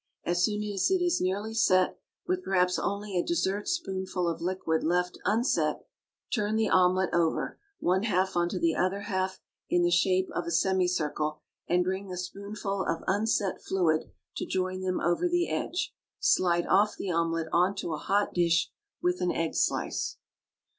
[0.23, 5.19] As soon as it is nearly set, with perhaps only a dessertspoonful of liquid left
[5.25, 5.85] unset,
[6.33, 10.47] turn the omelet over, one half on to the other half, in the shape of
[10.47, 15.93] a semicircle, and bring the spoonful of unset fluid to join them over the edge.
[16.19, 18.71] Slide off the omelet on to a hot dish
[19.03, 20.17] with an egg slice.